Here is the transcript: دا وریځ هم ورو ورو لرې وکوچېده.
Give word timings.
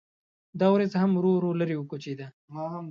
دا 0.59 0.67
وریځ 0.71 0.93
هم 1.01 1.11
ورو 1.15 1.31
ورو 1.35 1.57
لرې 1.59 1.75
وکوچېده. 1.77 2.27